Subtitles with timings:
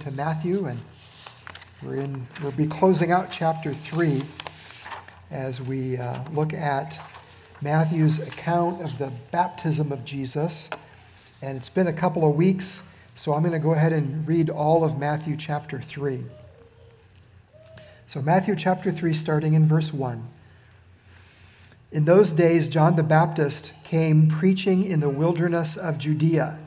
[0.00, 0.80] to Matthew, and
[1.84, 4.22] we're in, we'll be closing out chapter 3
[5.30, 6.98] as we uh, look at
[7.60, 10.70] Matthew's account of the baptism of Jesus.
[11.42, 14.48] And it's been a couple of weeks, so I'm going to go ahead and read
[14.48, 16.20] all of Matthew chapter 3.
[18.06, 20.26] So, Matthew chapter 3, starting in verse 1.
[21.92, 26.58] In those days, John the Baptist came preaching in the wilderness of Judea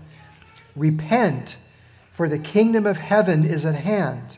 [0.76, 1.56] Repent,
[2.14, 4.38] for the kingdom of heaven is at hand.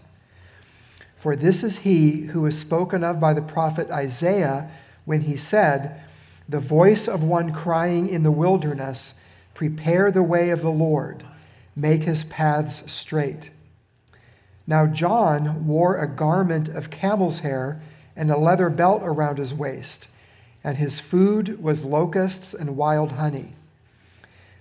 [1.17, 4.71] For this is he who was spoken of by the prophet Isaiah
[5.03, 6.01] when he said,
[6.47, 9.21] The voice of one crying in the wilderness,
[9.53, 11.25] Prepare the way of the Lord,
[11.75, 13.49] make his paths straight.
[14.65, 17.81] Now John wore a garment of camel's hair
[18.15, 20.07] and a leather belt around his waist,
[20.63, 23.54] and his food was locusts and wild honey.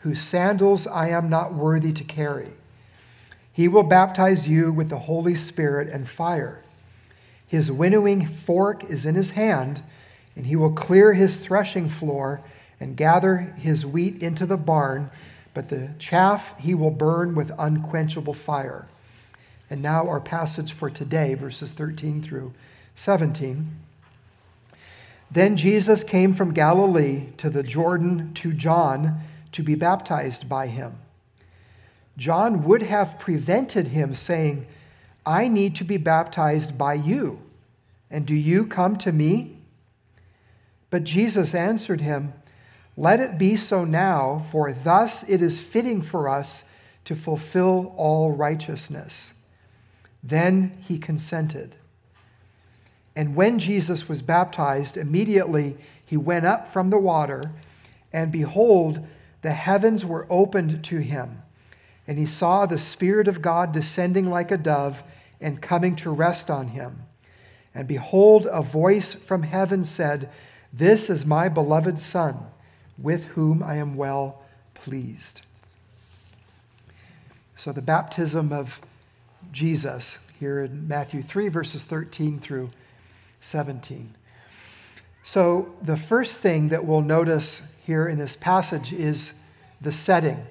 [0.00, 2.48] whose sandals I am not worthy to carry.
[3.52, 6.62] He will baptize you with the Holy Spirit and fire.
[7.46, 9.82] His winnowing fork is in his hand,
[10.34, 12.40] and he will clear his threshing floor
[12.78, 15.10] and gather his wheat into the barn,
[15.54, 18.86] but the chaff he will burn with unquenchable fire.
[19.70, 22.52] And now, our passage for today, verses 13 through
[22.94, 23.70] 17.
[25.30, 29.18] Then Jesus came from Galilee to the Jordan to John
[29.56, 30.92] to be baptized by him.
[32.18, 34.66] John would have prevented him, saying,
[35.24, 37.40] I need to be baptized by you,
[38.10, 39.56] and do you come to me?
[40.90, 42.34] But Jesus answered him,
[42.98, 46.70] Let it be so now, for thus it is fitting for us
[47.06, 49.32] to fulfill all righteousness.
[50.22, 51.76] Then he consented.
[53.16, 57.52] And when Jesus was baptized, immediately he went up from the water,
[58.12, 59.06] and behold,
[59.46, 61.40] the heavens were opened to him,
[62.08, 65.04] and he saw the Spirit of God descending like a dove
[65.40, 66.96] and coming to rest on him.
[67.72, 70.30] And behold, a voice from heaven said,
[70.72, 72.34] This is my beloved Son,
[72.98, 74.42] with whom I am well
[74.74, 75.42] pleased.
[77.54, 78.80] So, the baptism of
[79.52, 82.70] Jesus here in Matthew 3, verses 13 through
[83.38, 84.12] 17.
[85.22, 89.40] So, the first thing that we'll notice here in this passage is
[89.80, 90.44] the setting.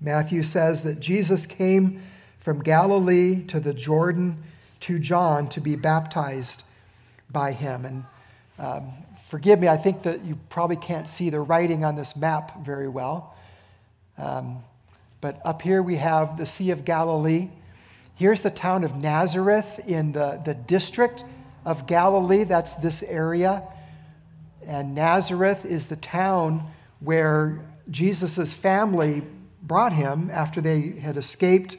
[0.00, 2.00] Matthew says that Jesus came
[2.38, 4.36] from Galilee to the Jordan
[4.80, 6.62] to John to be baptized
[7.32, 7.84] by him.
[7.84, 8.04] And
[8.60, 8.92] um,
[9.24, 12.88] forgive me, I think that you probably can't see the writing on this map very
[12.88, 13.34] well.
[14.18, 14.62] Um,
[15.20, 17.48] but up here we have the Sea of Galilee.
[18.14, 21.24] Here's the town of Nazareth in the, the district
[21.64, 22.44] of Galilee.
[22.44, 23.64] That's this area.
[24.66, 27.60] And Nazareth is the town where
[27.90, 29.22] Jesus' family
[29.62, 31.76] brought him after they had escaped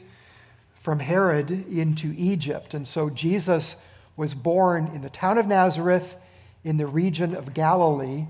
[0.74, 2.74] from Herod into Egypt.
[2.74, 3.76] And so Jesus
[4.16, 6.18] was born in the town of Nazareth
[6.64, 8.26] in the region of Galilee.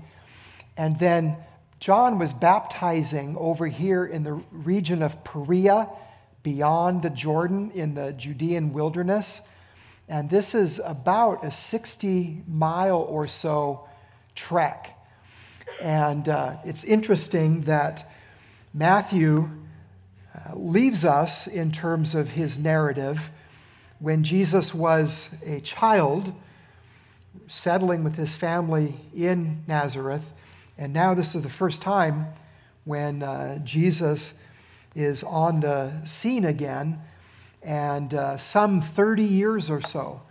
[0.77, 1.35] And then
[1.79, 5.89] John was baptizing over here in the region of Perea,
[6.43, 9.41] beyond the Jordan in the Judean wilderness.
[10.09, 13.87] And this is about a 60 mile or so
[14.35, 14.97] trek.
[15.81, 18.09] And uh, it's interesting that
[18.73, 19.49] Matthew
[20.33, 23.31] uh, leaves us in terms of his narrative
[23.99, 26.33] when Jesus was a child
[27.47, 30.33] settling with his family in Nazareth.
[30.77, 32.27] And now this is the first time
[32.85, 34.33] when uh, Jesus
[34.95, 36.99] is on the scene again.
[37.61, 40.21] And uh, some 30 years or so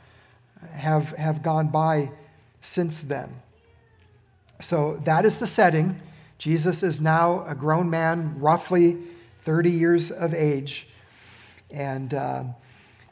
[0.72, 2.10] have, have gone by
[2.60, 3.41] since then.
[4.62, 6.00] So that is the setting.
[6.38, 8.98] Jesus is now a grown man, roughly
[9.40, 10.88] 30 years of age.
[11.70, 12.44] And uh,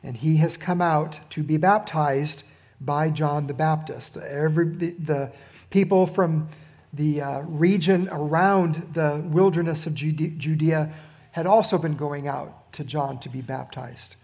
[0.02, 2.44] and he has come out to be baptized
[2.80, 4.16] by John the Baptist.
[4.16, 5.32] Every, the, the
[5.70, 6.48] people from
[6.92, 10.90] the uh, region around the wilderness of Judea
[11.32, 14.16] had also been going out to John to be baptized.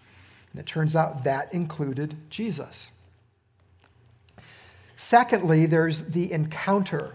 [0.52, 2.90] And it turns out that included Jesus.
[4.96, 7.14] Secondly, there's the encounter,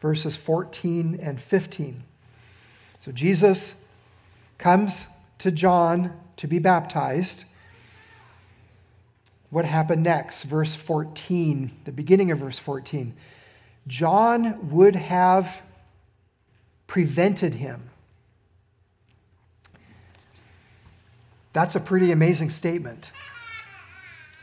[0.00, 2.04] verses 14 and 15.
[3.00, 3.84] So Jesus
[4.58, 5.08] comes
[5.38, 7.44] to John to be baptized.
[9.50, 10.44] What happened next?
[10.44, 13.14] Verse 14, the beginning of verse 14.
[13.88, 15.60] John would have
[16.86, 17.90] prevented him.
[21.52, 23.10] That's a pretty amazing statement.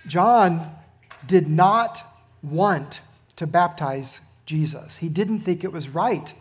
[0.06, 0.70] John
[1.26, 2.04] did not
[2.42, 3.02] want
[3.36, 6.34] to baptize Jesus, he didn't think it was right.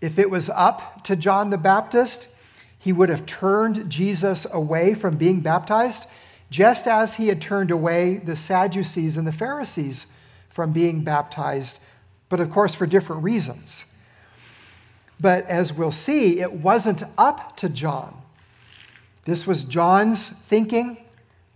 [0.00, 2.28] If it was up to John the Baptist,
[2.78, 6.10] he would have turned Jesus away from being baptized,
[6.50, 10.06] just as he had turned away the Sadducees and the Pharisees
[10.48, 11.82] from being baptized,
[12.28, 13.94] but of course for different reasons.
[15.20, 18.14] But as we'll see, it wasn't up to John.
[19.24, 20.96] This was John's thinking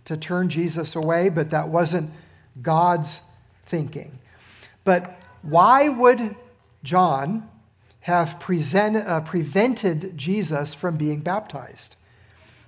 [0.05, 2.11] to turn Jesus away, but that wasn't
[2.61, 3.21] God's
[3.65, 4.19] thinking.
[4.83, 6.35] But why would
[6.83, 7.49] John
[8.05, 11.99] have present, uh, prevented Jesus from being baptized.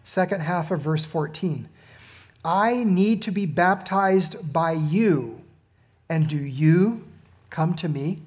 [0.03, 1.69] Second half of verse 14.
[2.43, 5.43] I need to be baptized by you,
[6.09, 7.05] and do you
[7.51, 8.17] come to me?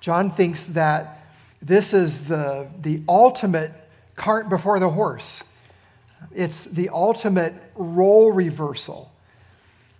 [0.00, 1.24] John thinks that
[1.62, 3.70] this is the, the ultimate
[4.16, 5.44] cart before the horse.
[6.34, 9.13] It's the ultimate role reversal.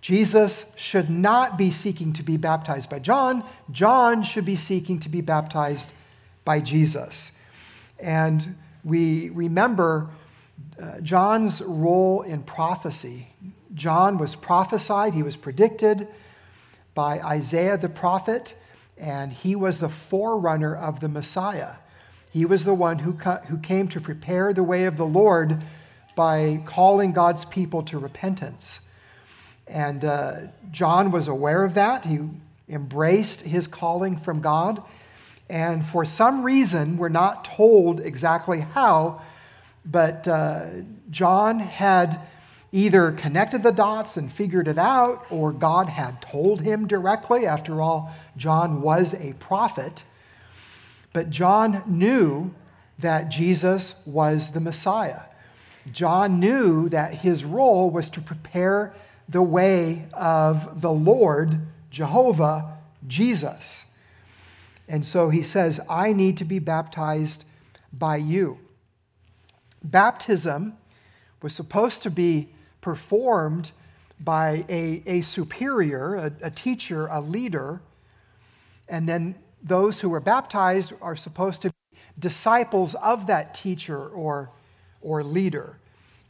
[0.05, 3.43] Jesus should not be seeking to be baptized by John.
[3.71, 5.95] John should be seeking to be baptized
[6.43, 7.31] by Jesus.
[7.99, 10.11] And we remember
[10.79, 13.29] uh, John's role in prophecy.
[13.73, 16.07] John was prophesied, he was predicted
[16.93, 18.53] by Isaiah the prophet,
[18.99, 21.77] and he was the forerunner of the Messiah.
[22.31, 25.63] He was the one who, who came to prepare the way of the Lord
[26.15, 28.81] by calling God's people to repentance.
[29.67, 30.33] And uh,
[30.71, 32.05] John was aware of that.
[32.05, 32.19] He
[32.69, 34.83] embraced his calling from God.
[35.49, 39.21] And for some reason, we're not told exactly how,
[39.85, 40.65] but uh,
[41.09, 42.19] John had
[42.71, 47.45] either connected the dots and figured it out, or God had told him directly.
[47.45, 50.03] After all, John was a prophet.
[51.13, 52.53] But John knew
[52.99, 55.21] that Jesus was the Messiah.
[55.91, 58.93] John knew that his role was to prepare
[59.27, 62.77] the way of the Lord, Jehovah,
[63.07, 63.93] Jesus.
[64.87, 67.45] And so he says, I need to be baptized
[67.91, 68.59] by you.
[69.83, 70.77] Baptism
[71.41, 72.49] was supposed to be
[72.81, 73.71] performed
[74.19, 77.81] by a, a superior, a, a teacher, a leader,
[78.87, 84.51] and then those who were baptized are supposed to be disciples of that teacher or,
[85.01, 85.77] or leader.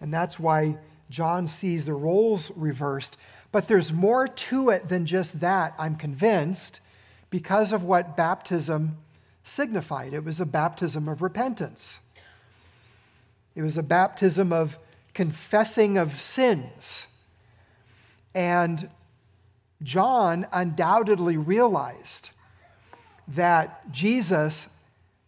[0.02, 0.78] And that's why
[1.10, 3.18] John sees the roles reversed.
[3.52, 6.82] But there's more to it than just that, I'm convinced,
[7.30, 8.98] because of what baptism
[9.44, 10.14] signified.
[10.14, 12.00] It was a baptism of repentance,
[13.56, 14.78] it was a baptism of
[15.14, 17.08] confessing of sins.
[18.34, 18.90] And
[19.82, 22.32] John undoubtedly realized
[23.30, 24.68] that Jesus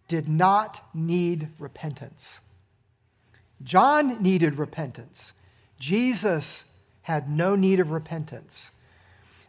[0.09, 2.41] did not need repentance.
[3.63, 5.33] John needed repentance.
[5.79, 6.65] Jesus
[7.01, 8.71] had no need of repentance.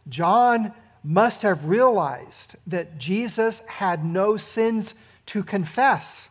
[0.07, 4.95] John must have realized that Jesus had no sins
[5.27, 6.29] to confess.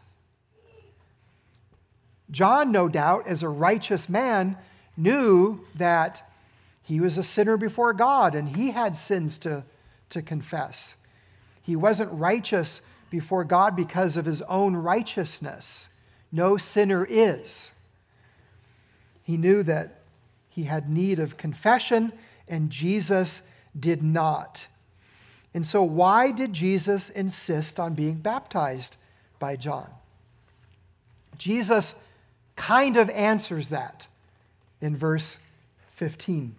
[2.31, 4.57] John, no doubt, as a righteous man,
[4.97, 6.23] knew that
[6.83, 9.65] he was a sinner before God and he had sins to,
[10.11, 10.97] to confess.
[11.63, 15.89] He wasn't righteous before God because of his own righteousness.
[16.33, 17.73] No sinner is.
[19.29, 19.91] He knew that
[20.49, 22.15] he had need of confession,
[22.49, 23.43] and Jesus
[23.79, 24.67] did not.
[25.53, 28.97] And so, why did Jesus insist on being baptized
[29.39, 29.91] by John?
[31.37, 32.03] Jesus
[32.57, 34.07] kind of answers that
[34.81, 35.39] in verse
[35.89, 36.55] 15.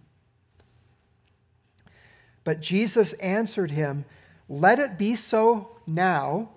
[2.44, 4.06] But Jesus answered him,
[4.48, 6.50] Let it be so now,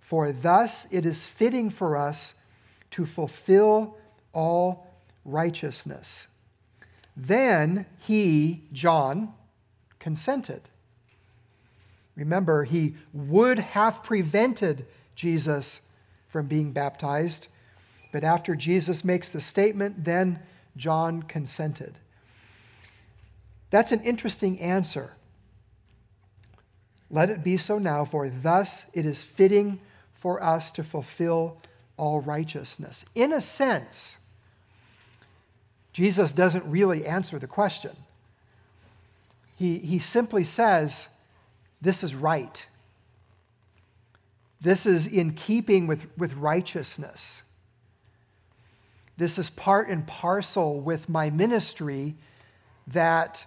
[0.00, 2.34] for thus it is fitting for us
[2.90, 3.96] to fulfill
[4.32, 4.87] all
[5.28, 6.28] righteousness.
[7.16, 9.34] Then he, John,
[9.98, 10.62] consented.
[12.16, 15.82] Remember, he would have prevented Jesus
[16.28, 17.48] from being baptized,
[18.12, 20.40] But after Jesus makes the statement, then
[20.76, 21.98] John consented.
[23.70, 25.12] That's an interesting answer.
[27.10, 29.80] Let it be so now, for thus it is fitting
[30.12, 31.60] for us to fulfill
[31.96, 33.04] all righteousness.
[33.14, 34.17] In a sense,
[35.92, 37.92] Jesus doesn't really answer the question.
[39.56, 41.08] He, he simply says,
[41.80, 42.66] This is right.
[44.60, 47.44] This is in keeping with, with righteousness.
[49.16, 52.14] This is part and parcel with my ministry
[52.86, 53.44] that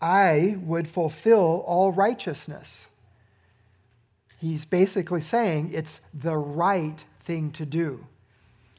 [0.00, 2.86] I would fulfill all righteousness.
[4.38, 8.06] He's basically saying it's the right thing to do.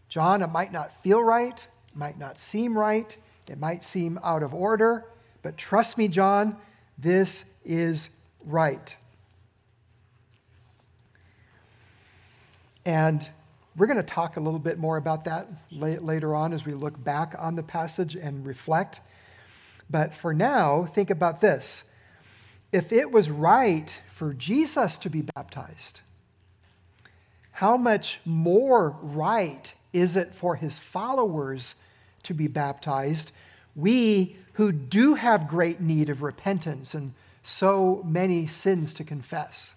[0.10, 3.16] John, it might not feel right, might not seem right,
[3.48, 5.06] it might seem out of order,
[5.42, 6.56] but trust me, John,
[6.98, 8.10] this is
[8.46, 8.96] right.
[12.86, 13.28] And
[13.76, 17.02] we're going to talk a little bit more about that later on as we look
[17.04, 19.02] back on the passage and reflect.
[19.90, 21.84] But for now, think about this.
[22.72, 26.02] If it was right for Jesus to be baptized,
[27.52, 31.76] how much more right is it for his followers
[32.28, 33.34] to be baptized?
[33.76, 39.76] We who do have great need of repentance and so many sins to confess.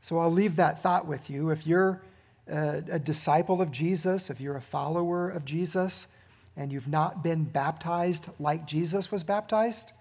[0.00, 1.50] So I'll leave that thought with you.
[1.50, 2.00] If you're
[2.48, 6.06] a, a disciple of Jesus, if you're a follower of Jesus,
[6.56, 9.92] and you've not been baptized like Jesus was baptized,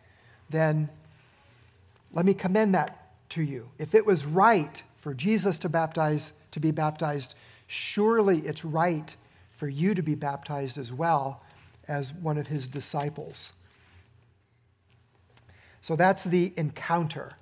[0.50, 0.90] then
[2.14, 3.68] let me commend that to you.
[3.78, 7.36] If it was right for Jesus to baptize, to be baptized,
[7.68, 9.16] surely it's right
[9.56, 11.42] for you to be baptized as well
[11.88, 13.54] as one of his disciples.
[15.82, 17.34] So that's the encounter.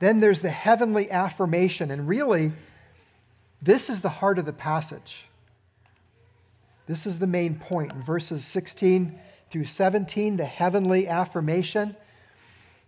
[0.00, 2.52] Then there's the heavenly affirmation, and really,
[3.62, 5.26] this is the heart of the passage.
[6.86, 9.18] This is the main point in verses 16
[9.50, 11.94] through 17, the heavenly affirmation.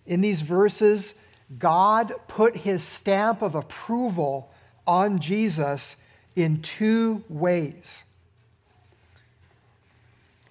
[0.07, 1.14] In these verses,
[1.59, 4.52] God put his stamp of approval
[4.87, 5.97] on Jesus
[6.37, 8.05] in two ways.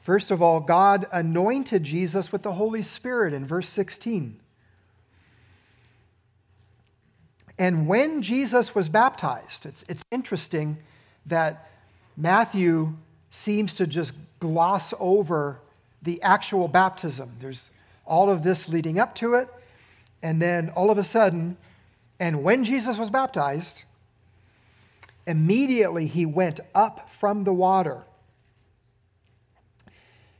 [0.02, 4.40] First of all, God anointed Jesus with the Holy Spirit in verse 16.
[7.58, 10.78] And when Jesus was baptized, it's, it's interesting
[11.26, 11.70] that
[12.18, 12.94] Matthew
[13.30, 15.60] seems to just gloss over
[16.02, 17.30] the actual baptism.
[17.40, 17.72] There's
[18.06, 19.48] all of this leading up to it,
[20.22, 21.58] and then all of a sudden,
[22.20, 23.85] and when Jesus was baptized,
[25.28, 28.04] immediately he went up from the water.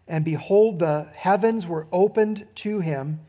[0.08, 3.22] And behold, the heavens were opened to him,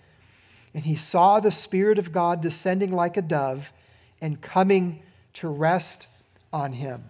[0.74, 3.72] and he saw the Spirit of God descending like a dove
[4.20, 5.02] and coming
[5.34, 6.06] to rest
[6.52, 7.02] on him.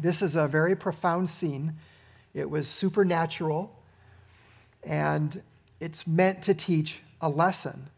[0.00, 1.74] This is a very profound scene.
[2.34, 3.74] It was supernatural,
[4.84, 5.40] and
[5.80, 7.88] it's meant to teach a lesson.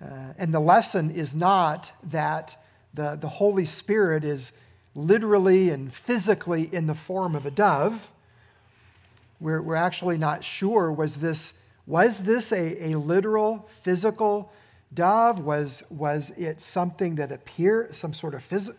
[0.00, 2.56] Uh, and the lesson is not that
[2.98, 4.50] the, the Holy Spirit is
[4.96, 8.10] literally and physically in the form of a dove.
[9.38, 14.52] We're, we're actually not sure was this, was this a, a literal physical
[14.92, 15.38] dove?
[15.38, 18.74] Was, was it something that appeared, some sort of phys-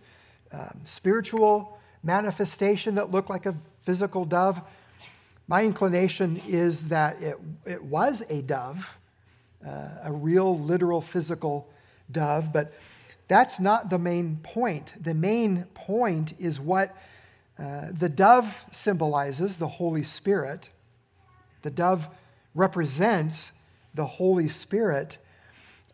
[0.51, 4.61] um, spiritual manifestation that looked like a physical dove.
[5.47, 8.97] My inclination is that it, it was a dove,
[9.65, 9.69] uh,
[10.03, 11.69] a real, literal, physical
[12.11, 12.73] dove, but
[13.29, 14.91] that's not the main point.
[15.01, 16.98] The main point is what
[17.57, 20.69] uh, the dove symbolizes the Holy Spirit.
[21.62, 22.09] The dove
[22.55, 23.53] represents
[23.93, 25.19] the Holy Spirit,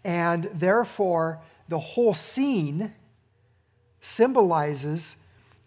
[0.03, 2.93] and therefore the whole scene
[3.99, 5.17] symbolizes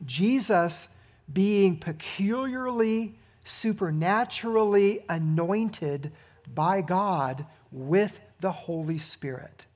[0.07, 0.89] Jesus
[1.31, 6.13] being peculiarly, supernaturally anointed
[6.55, 9.67] by God with the Holy Spirit.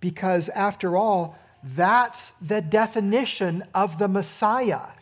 [0.00, 4.92] Because after all, that's the definition of the Messiah,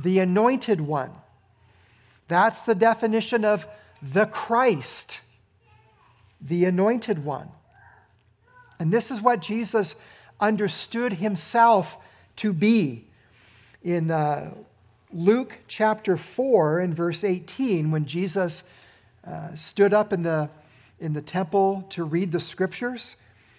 [0.00, 1.10] the anointed one.
[2.28, 3.66] That's the definition of
[4.02, 5.20] the Christ,
[6.40, 7.48] the anointed one.
[8.78, 9.96] And this is what Jesus
[10.40, 11.96] understood himself
[12.36, 13.04] to be.
[13.82, 14.54] In uh,
[15.12, 18.64] Luke chapter 4 and verse 18, when Jesus
[19.26, 20.50] uh, stood up in the,
[21.00, 23.16] in the temple to read the scriptures,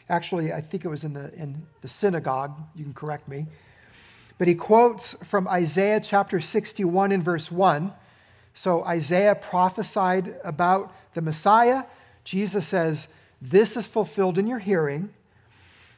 [0.09, 3.47] actually, I think it was in the, in the synagogue, you can correct me,
[4.37, 7.93] but he quotes from Isaiah chapter 61 and verse 1.
[8.53, 11.83] So Isaiah prophesied about the Messiah.
[12.23, 13.09] Jesus says,
[13.41, 15.09] This is fulfilled in your hearing.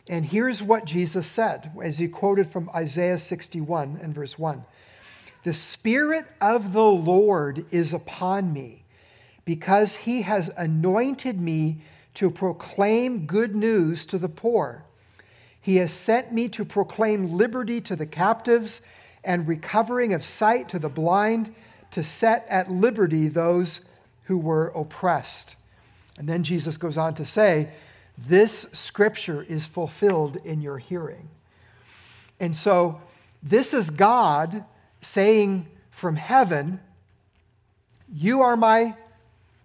[0.10, 4.64] And here's what Jesus said, as he quoted from Isaiah 61 and verse 1
[5.44, 8.86] The Spirit of the Lord is upon me,
[9.46, 11.78] because he has anointed me
[12.18, 14.84] to proclaim good news to the poor.
[15.62, 18.82] He has sent me to proclaim liberty to the captives
[19.24, 21.54] and recovering of sight to the blind,
[21.92, 23.82] to set at liberty those
[24.24, 25.58] who were oppressed.
[26.18, 27.70] And then Jesus goes on to say,
[28.18, 31.30] This scripture is fulfilled in your hearing.
[32.40, 33.00] And so,
[33.44, 34.66] this is God
[35.02, 36.80] saying from heaven,
[38.12, 38.96] You are my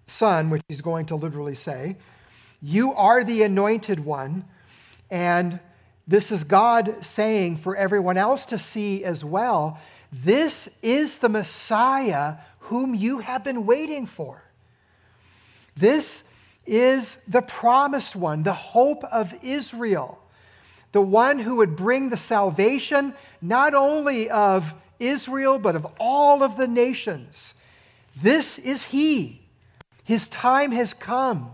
[0.06, 1.96] son, which he's going to literally say.
[2.62, 4.44] You are the anointed one.
[5.10, 5.60] And
[6.06, 9.78] this is God saying for everyone else to see as well
[10.12, 14.44] this is the Messiah whom you have been waiting for.
[15.74, 16.32] This
[16.66, 20.22] is the promised one, the hope of Israel,
[20.92, 26.58] the one who would bring the salvation not only of Israel, but of all of
[26.58, 27.54] the nations.
[28.20, 29.40] This is He.
[30.04, 31.52] His time has come,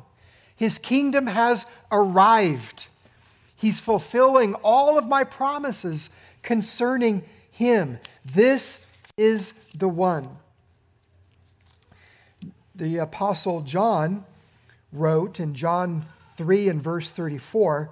[0.58, 2.88] His kingdom has arrived.
[3.56, 6.10] He's fulfilling all of my promises
[6.42, 7.98] concerning him.
[8.24, 8.86] This
[9.16, 10.28] is the one.
[12.74, 14.24] The Apostle John
[14.92, 16.02] wrote in John
[16.36, 17.90] 3 and verse 34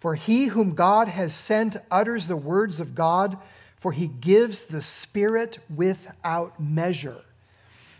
[0.00, 3.38] For he whom God has sent utters the words of God,
[3.76, 7.22] for he gives the Spirit without measure.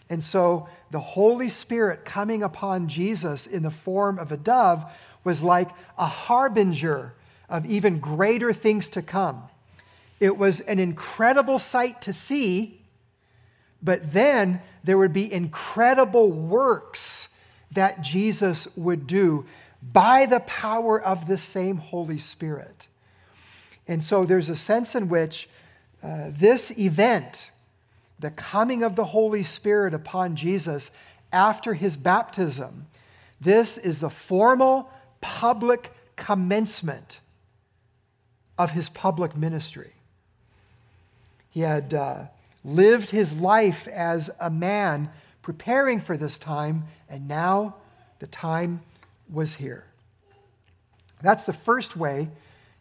[0.09, 4.85] And so the Holy Spirit coming upon Jesus in the form of a dove
[5.25, 7.14] was like a harbinger
[7.49, 9.43] of even greater things to come.
[10.21, 12.81] It was an incredible sight to see,
[13.83, 17.33] but then there would be incredible works
[17.73, 19.45] that Jesus would do
[19.93, 22.88] by the power of the same Holy Spirit.
[23.87, 25.49] And so there's a sense in which
[26.02, 27.50] uh, this event,
[28.18, 30.90] the coming of the Holy Spirit upon Jesus
[31.33, 32.87] after his baptism,
[33.40, 37.20] this is the formal public commencement
[38.59, 39.92] of his public ministry.
[41.50, 42.24] He had uh,
[42.64, 45.11] lived his life as a man
[45.42, 47.76] preparing for this time, and now
[48.18, 48.81] the time
[49.31, 49.85] was here.
[51.22, 52.29] That's the first way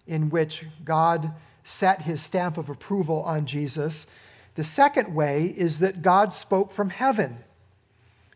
[0.08, 4.08] in which God set his stamp of approval on Jesus.
[4.56, 7.38] The second way is that God spoke from heaven.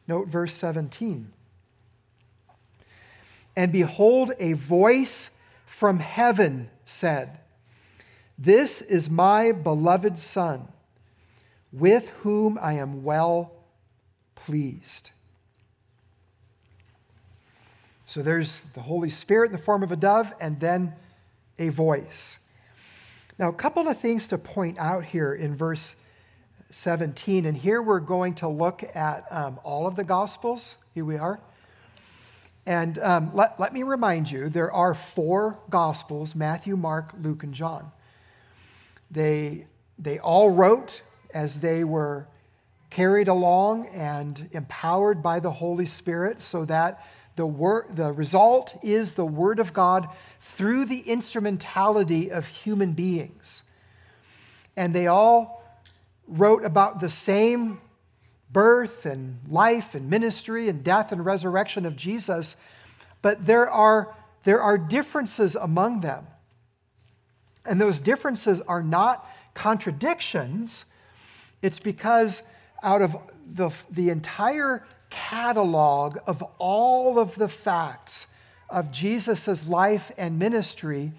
[0.08, 1.32] Note verse 17.
[3.56, 7.40] And behold, a voice from heaven said,
[8.38, 10.68] This is my beloved Son,
[11.72, 13.54] with whom I am well
[14.36, 15.12] pleased.
[18.06, 20.94] So there's the Holy Spirit in the form of a dove, and then
[21.60, 22.40] a voice.
[23.38, 25.96] Now, a couple of things to point out here in verse
[26.70, 27.46] 17.
[27.46, 30.78] And here we're going to look at um, all of the Gospels.
[30.94, 31.40] Here we are.
[32.66, 37.54] And um, let, let me remind you there are four Gospels Matthew, Mark, Luke, and
[37.54, 37.92] John.
[39.10, 39.66] They,
[39.98, 41.02] they all wrote
[41.34, 42.28] as they were
[42.90, 47.06] carried along and empowered by the Holy Spirit so that
[47.36, 50.08] the, wor- the result is the Word of God
[50.40, 53.64] through the instrumentality of human beings.
[54.76, 55.59] And they all
[56.30, 57.82] wrote about the same
[58.52, 62.56] birth and life and ministry and death and resurrection of Jesus,
[63.22, 66.26] but there are, there are differences among them.
[67.66, 70.86] And those differences are not contradictions,
[71.62, 72.44] it's because
[72.82, 73.16] out of
[73.46, 78.28] the, the entire catalog of all of the facts
[78.70, 81.12] of Jesus' life and ministry,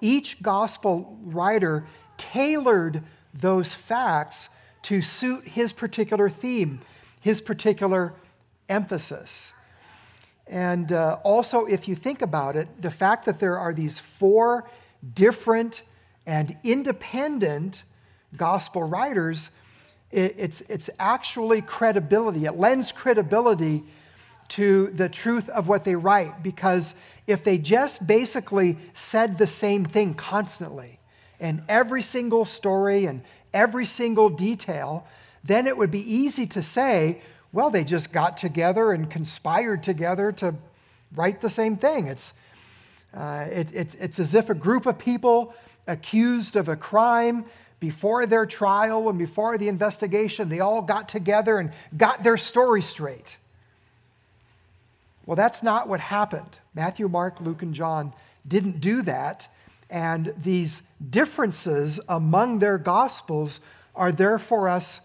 [0.00, 1.86] each gospel writer
[2.18, 3.02] tailored
[3.32, 4.50] those facts
[4.86, 6.80] to suit his particular theme,
[7.20, 8.14] his particular
[8.68, 9.52] emphasis.
[10.46, 14.70] And uh, also, if you think about it, the fact that there are these four
[15.12, 15.82] different
[16.24, 17.82] and independent
[18.36, 19.50] gospel writers,
[20.12, 22.44] it, it's, it's actually credibility.
[22.44, 23.82] It lends credibility
[24.50, 26.94] to the truth of what they write because
[27.26, 30.95] if they just basically said the same thing constantly,
[31.40, 33.22] and every single story and
[33.52, 35.06] every single detail,
[35.44, 37.20] then it would be easy to say,
[37.52, 40.54] well, they just got together and conspired together to
[41.14, 42.06] write the same thing.
[42.06, 42.34] It's,
[43.14, 45.54] uh, it, it, it's as if a group of people
[45.86, 47.44] accused of a crime
[47.78, 52.82] before their trial and before the investigation, they all got together and got their story
[52.82, 53.38] straight.
[55.26, 56.58] Well, that's not what happened.
[56.74, 58.12] Matthew, Mark, Luke, and John
[58.46, 59.48] didn't do that.
[59.90, 63.60] And these differences among their gospels
[63.94, 65.00] are there for us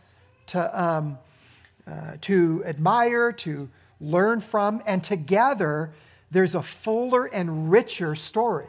[0.48, 1.18] to, um,
[1.88, 5.92] uh, to admire, to learn from, and together
[6.32, 8.68] there's a fuller and richer story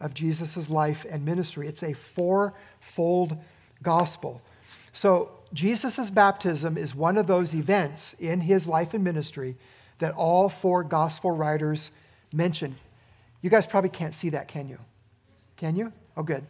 [0.00, 1.66] of Jesus' life and ministry.
[1.66, 3.36] It's a fourfold
[3.82, 4.40] gospel.
[4.92, 9.54] So, Jesus' baptism is one of those events in his life and ministry
[9.98, 11.92] that all four gospel writers
[12.32, 12.74] mention.
[13.42, 14.78] You guys probably can't see that, can you?
[15.56, 15.92] Can you?
[16.16, 16.44] Oh, good.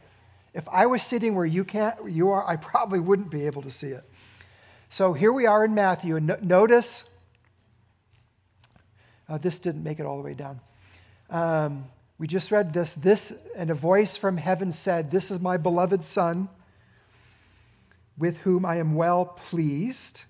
[0.52, 3.70] If I was sitting where you can't, you are, I probably wouldn't be able to
[3.70, 4.04] see it.
[4.88, 7.08] So here we are in Matthew, and notice
[9.28, 10.60] uh, this didn't make it all the way down.
[11.30, 11.84] Um,
[12.18, 12.94] we just read this.
[12.94, 16.48] This, and a voice from heaven said, This is my beloved Son,
[18.16, 20.22] with whom I am well pleased.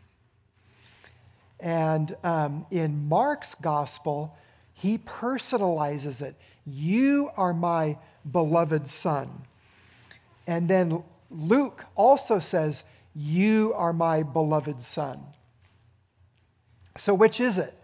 [1.61, 4.37] And um, in Mark's gospel,
[4.75, 6.35] he personalizes it.
[6.67, 7.99] You are my
[8.31, 9.29] beloved Son.
[10.47, 12.85] And then Luke also says,
[13.15, 15.21] You are my beloved Son.
[16.97, 17.75] So, which is it?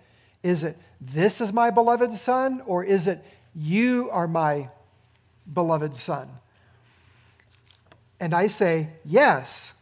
[0.43, 2.63] Is it, This is my beloved Son?
[2.67, 3.23] Or is it,
[3.55, 4.69] you are my
[5.53, 6.29] beloved son.
[8.21, 9.75] And I say, Yes,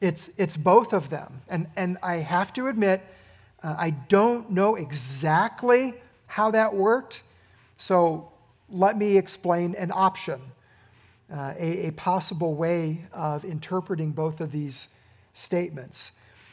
[0.00, 1.42] it's, it's both of them.
[1.48, 3.02] And, and I have to admit,
[3.62, 5.94] uh, I don't know exactly
[6.26, 7.22] how that worked.
[7.76, 8.30] So
[8.68, 10.40] let me explain an option,
[11.32, 14.88] uh, a, a, possible way of interpreting both of these
[15.34, 16.12] statements.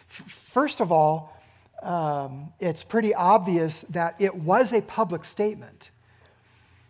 [0.09, 1.35] F- first of all,
[1.81, 5.91] um, it's pretty obvious that it was a public statement.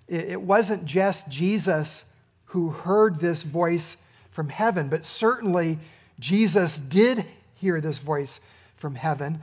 [0.07, 2.05] It wasn't just Jesus
[2.45, 3.97] who heard this voice
[4.31, 5.79] from heaven, but certainly
[6.19, 7.25] Jesus did
[7.57, 8.41] hear this voice
[8.75, 9.39] from heaven.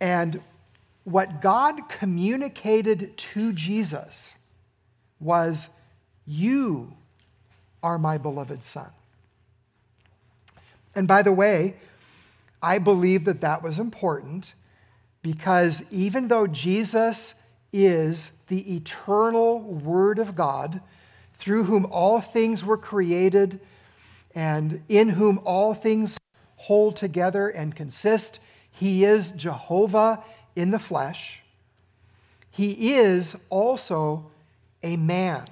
[0.00, 0.40] And
[1.04, 4.37] what God communicated to Jesus
[5.20, 5.70] was,
[6.26, 6.92] You
[7.82, 8.90] are my beloved Son.
[10.94, 11.76] And by the way,
[12.62, 14.54] I believe that that was important
[15.22, 17.34] because even though Jesus
[17.72, 20.80] is the eternal Word of God,
[21.38, 23.60] through whom all things were created
[24.34, 26.18] and in whom all things
[26.56, 28.40] hold together and consist.
[28.70, 30.22] He is Jehovah
[30.56, 31.42] in the flesh.
[32.50, 34.30] He is also
[34.82, 35.46] a man,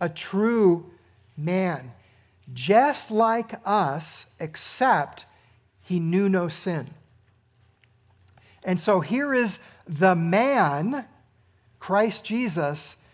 [0.00, 0.90] a true
[1.36, 1.92] man,
[2.52, 5.24] just like us, except
[5.82, 6.86] he knew no sin.
[8.64, 11.06] And so here is the man,
[11.78, 13.04] Christ Jesus,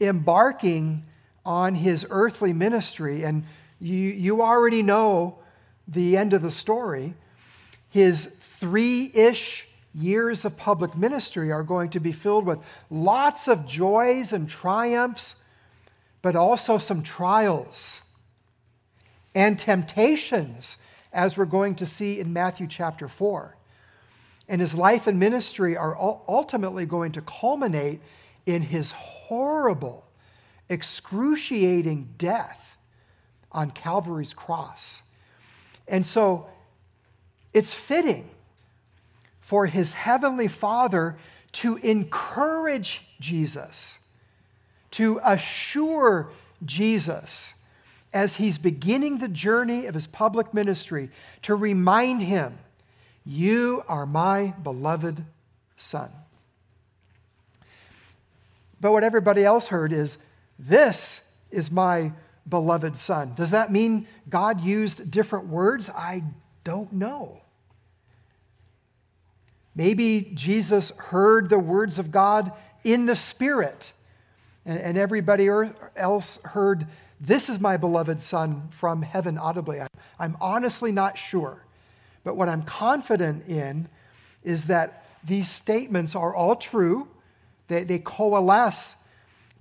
[0.00, 1.04] embarking
[1.44, 3.24] on his earthly ministry.
[3.24, 3.44] And
[3.78, 5.38] you, you already know
[5.86, 7.14] the end of the story.
[7.88, 9.65] His three ish
[9.96, 15.36] years of public ministry are going to be filled with lots of joys and triumphs,
[16.22, 18.02] but also some trials
[19.34, 20.78] and temptations,
[21.12, 23.56] as we're going to see in Matthew chapter 4
[24.48, 28.00] and his life and ministry are ultimately going to culminate
[28.44, 30.06] in his horrible,
[30.68, 32.76] excruciating death
[33.50, 35.02] on Calvary's cross.
[35.88, 36.48] And so
[37.52, 38.30] it's fitting
[39.46, 41.16] for his heavenly Father
[41.52, 44.00] to encourage Jesus,
[44.90, 46.30] to assure
[46.64, 47.54] Jesus
[48.12, 51.10] as he's beginning the journey of his public ministry,
[51.42, 52.58] to remind him
[53.24, 55.24] you are my beloved
[55.76, 56.10] son.
[58.80, 60.18] But what everybody else heard is,
[60.58, 62.10] This is my
[62.48, 63.34] beloved son.
[63.36, 65.88] Does that mean God used different words?
[65.88, 66.24] I
[66.64, 67.42] don't know.
[69.76, 72.50] Maybe Jesus heard the words of God
[72.82, 73.92] in the Spirit,
[74.64, 75.48] and, and everybody
[75.94, 76.86] else heard,
[77.20, 79.80] This is my beloved Son from heaven audibly.
[80.18, 81.62] I'm honestly not sure.
[82.24, 83.88] But what I'm confident in
[84.42, 87.08] is that these statements are all true.
[87.68, 88.96] They, they coalesce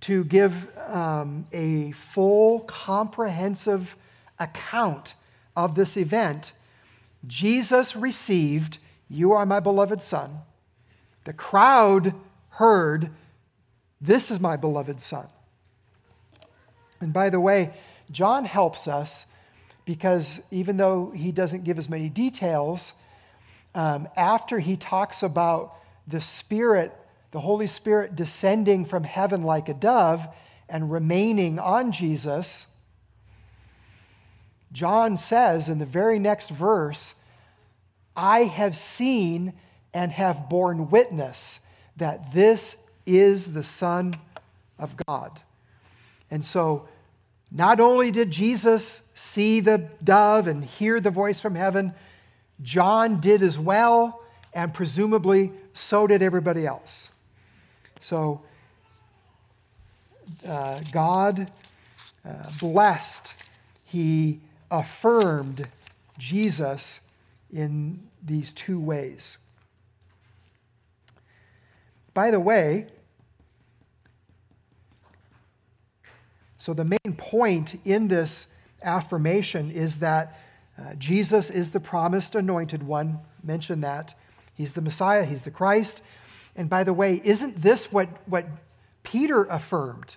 [0.02, 3.98] to give um, a full, comprehensive
[4.40, 5.16] account
[5.56, 6.54] of this event.
[7.28, 8.78] Jesus received,
[9.10, 10.40] You are my beloved Son.
[11.26, 12.14] The crowd
[12.50, 13.10] heard,
[14.02, 15.28] This is my beloved Son.
[17.02, 17.74] And by the way,
[18.12, 19.26] John helps us
[19.86, 22.94] because even though he doesn't give as many details,
[23.74, 25.76] um, after he talks about
[26.08, 26.94] the Spirit,
[27.32, 30.28] the Holy Spirit descending from heaven like a dove
[30.70, 32.68] and remaining on Jesus,
[34.72, 37.16] John says in the very next verse,
[38.16, 39.54] I have seen
[39.94, 41.62] and have borne witness
[41.98, 44.16] that this is the Son
[44.78, 45.42] of God.
[46.30, 46.88] And so,
[47.52, 51.94] not only did Jesus see the dove and hear the voice from heaven,
[52.62, 54.22] John did as well,
[54.54, 57.12] and presumably so did everybody else.
[58.00, 58.42] So,
[60.48, 61.50] uh, God
[62.28, 63.34] uh, blessed,
[63.86, 64.40] He
[64.72, 65.68] affirmed
[66.18, 67.02] Jesus
[67.56, 69.38] in these two ways.
[72.14, 72.88] By the way,
[76.58, 78.48] so the main point in this
[78.84, 80.40] affirmation is that
[80.78, 83.20] uh, Jesus is the promised anointed one.
[83.44, 84.14] Mention that.
[84.56, 86.02] He's the Messiah, he's the Christ.
[86.56, 88.46] And by the way, isn't this what, what
[89.04, 90.16] Peter affirmed?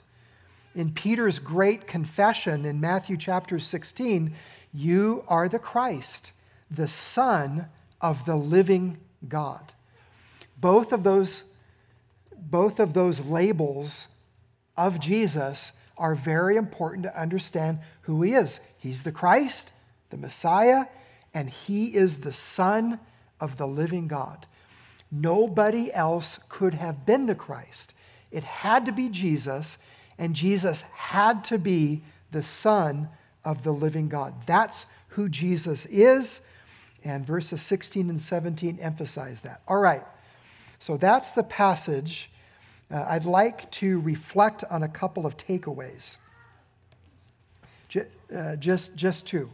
[0.75, 4.33] In Peter's great confession in Matthew chapter 16,
[4.73, 6.33] you are the Christ,
[6.71, 7.67] the Son
[8.01, 9.73] of the living God.
[10.57, 11.45] Both of those,
[12.37, 14.09] both of those labels
[14.77, 18.61] of Jesus are very important to understand who he is.
[18.79, 19.73] He's the Christ,
[20.11, 20.87] the Messiah,
[21.35, 23.01] and he is the Son
[23.41, 24.47] of the living God.
[25.11, 27.95] Nobody else could have been the Christ.
[28.31, 29.79] It had to be Jesus,
[30.19, 33.09] and Jesus had to be the Son
[33.45, 34.35] of the living God.
[34.47, 36.43] That's who Jesus is,
[37.05, 39.63] and verses 16 and 17 emphasize that.
[39.69, 40.03] All right,
[40.79, 42.31] so that's the passage.
[42.91, 46.17] Uh, I'd like to reflect on a couple of takeaways.
[47.89, 49.51] J- uh, just, just two.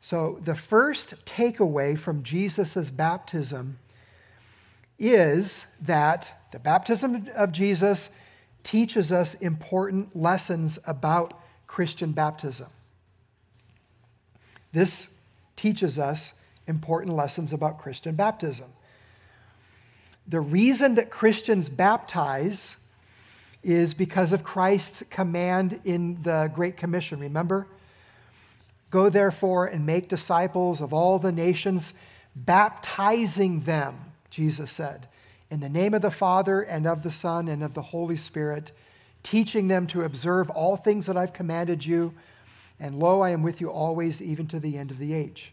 [0.00, 3.78] So, the first takeaway from Jesus' baptism
[4.98, 8.10] is that the baptism of Jesus
[8.62, 11.34] teaches us important lessons about
[11.66, 12.68] Christian baptism.
[14.72, 15.12] This
[15.60, 16.32] teaches us
[16.66, 18.70] important lessons about Christian baptism.
[20.26, 22.78] The reason that Christians baptize
[23.62, 27.20] is because of Christ's command in the Great Commission.
[27.20, 27.66] Remember?
[28.90, 31.92] Go therefore and make disciples of all the nations,
[32.34, 33.96] baptizing them,
[34.30, 35.08] Jesus said,
[35.50, 38.72] in the name of the Father and of the Son and of the Holy Spirit,
[39.22, 42.14] teaching them to observe all things that I've commanded you.
[42.80, 45.52] And lo, I am with you always, even to the end of the age.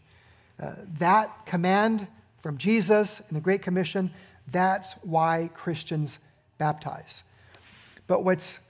[0.60, 2.08] Uh, that command
[2.40, 4.10] from Jesus in the Great Commission,
[4.50, 6.18] that's why Christians
[6.56, 7.22] baptize.
[8.06, 8.60] But what's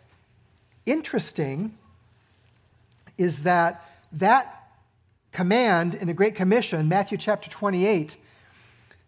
[0.85, 1.79] interesting
[3.17, 4.71] is that that
[5.33, 8.17] command in the Great Commission, Matthew chapter 28,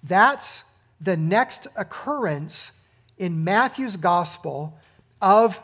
[0.03, 0.65] that's
[1.01, 2.73] the next occurrence
[3.19, 4.79] in Matthew's gospel
[5.21, 5.61] of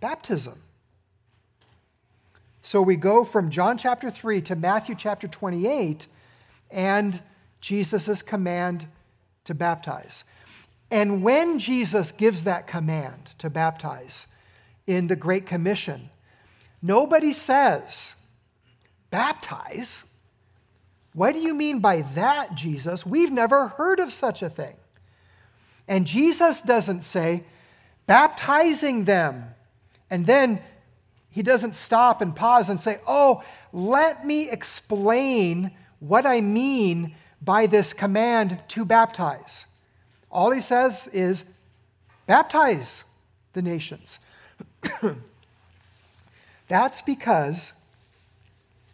[0.00, 0.60] baptism.
[2.62, 6.06] So we go from John chapter 3 to Matthew chapter 28
[6.70, 7.20] and
[7.60, 8.86] Jesus' command
[9.44, 10.24] to baptize.
[10.90, 14.26] And when Jesus gives that command to baptize
[14.86, 16.10] in the Great Commission,
[16.82, 18.16] nobody says,
[19.10, 20.04] Baptize?
[21.14, 23.06] What do you mean by that, Jesus?
[23.06, 24.76] We've never heard of such a thing.
[25.88, 27.44] And Jesus doesn't say,
[28.06, 29.54] baptizing them.
[30.10, 30.60] And then
[31.30, 37.66] he doesn't stop and pause and say, Oh, let me explain what I mean by
[37.66, 39.66] this command to baptize.
[40.30, 41.50] All he says is,
[42.26, 43.04] Baptize
[43.54, 44.18] the nations.
[46.68, 47.72] That's because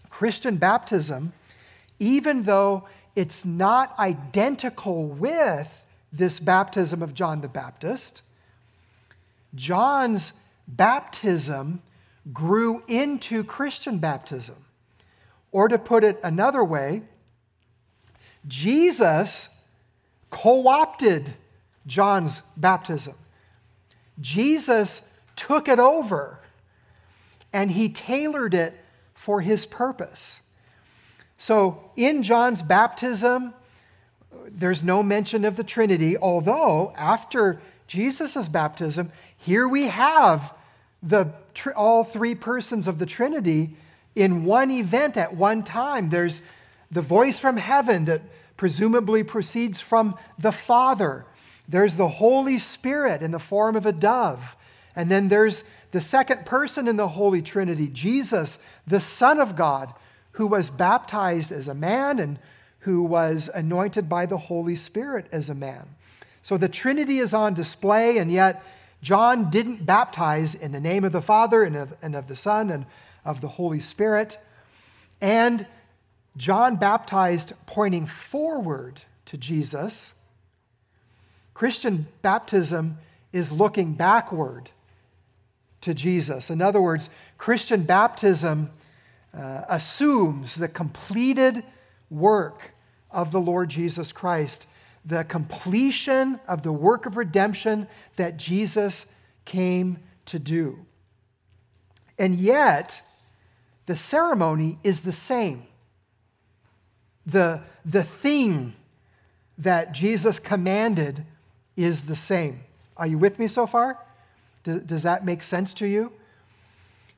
[0.09, 1.33] Christian baptism,
[1.99, 8.23] even though it's not identical with this baptism of John the Baptist,
[9.55, 11.83] John's baptism
[12.33, 14.57] grew into Christian baptism.
[15.53, 17.03] Or to put it another way,
[18.47, 19.49] Jesus
[20.31, 21.33] co opted
[21.87, 23.15] John's baptism.
[24.21, 26.41] Jesus took it over
[27.53, 28.75] and he tailored it
[29.15, 30.41] for his purpose.
[31.39, 33.55] So in John's baptism,
[34.49, 40.53] there's no mention of the Trinity, although after Jesus' baptism, here we have
[41.03, 41.33] the,
[41.77, 43.77] all three persons of the Trinity
[44.15, 46.11] in one event at one time.
[46.11, 46.43] There's
[46.91, 48.23] the voice from heaven that
[48.57, 51.27] presumably proceeds from the Father.
[51.69, 54.57] There's the Holy Spirit in the form of a dove.
[54.97, 59.93] And then there's the second person in the Holy Trinity, Jesus, the Son of God,
[60.33, 62.39] who was baptized as a man and
[62.81, 65.89] who was anointed by the Holy Spirit as a man.
[66.43, 68.63] So the Trinity is on display, and yet
[69.05, 72.71] John didn't baptize in the name of the Father and of, and of the Son
[72.71, 72.87] and
[73.23, 74.39] of the Holy Spirit.
[75.21, 75.67] And
[76.39, 80.15] John baptized pointing forward to Jesus.
[81.53, 82.97] Christian baptism
[83.31, 84.71] is looking backward
[85.83, 86.49] to Jesus.
[86.49, 88.71] In other words, Christian baptism
[89.35, 91.63] uh, assumes the completed
[92.09, 92.71] work
[93.11, 94.67] of the Lord Jesus Christ,
[95.05, 97.87] the completion of the work of redemption
[98.17, 99.07] that Jesus
[99.45, 100.79] came to do.
[102.19, 103.03] And yet,
[103.87, 105.65] the ceremony is the same.
[107.27, 108.75] The, the thing
[109.59, 111.25] that Jesus commanded
[111.77, 112.61] is the same.
[112.97, 113.99] Are you with me so far?
[114.63, 116.13] Does, does that make sense to you?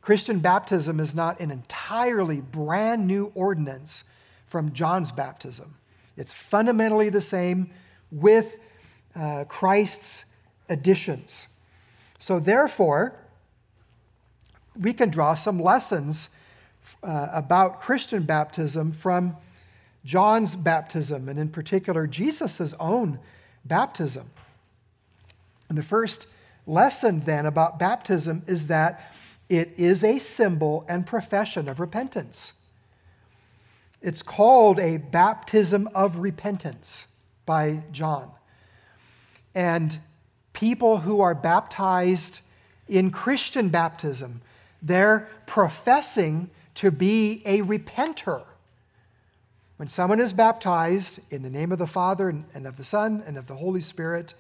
[0.01, 4.05] Christian baptism is not an entirely brand new ordinance
[4.47, 5.75] from John's baptism.
[6.17, 7.71] It's fundamentally the same
[8.11, 8.59] with
[9.15, 10.27] uh, Christ's
[10.69, 11.49] additions.
[12.19, 13.15] So, therefore,
[14.79, 16.31] we can draw some lessons
[17.03, 19.37] uh, about Christian baptism from
[20.05, 23.19] John's baptism, and in particular, Jesus' own
[23.65, 24.31] baptism.
[25.69, 26.29] And the first
[26.67, 29.13] lesson then about baptism is that
[29.49, 32.53] it is a symbol and profession of repentance.
[34.03, 37.09] It's called a baptism of repentance
[37.45, 38.31] by John.
[39.55, 39.99] And
[40.53, 42.41] people who are baptized
[42.89, 44.43] in Christian baptism,
[44.83, 48.45] they're professing to be a repenter.
[49.77, 53.37] When someone is baptized in the name of the Father and of the Son and
[53.37, 54.35] of the Holy Spirit,